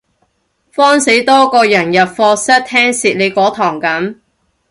[0.75, 4.15] 慌死多個人入課室聽蝕你嗰堂噉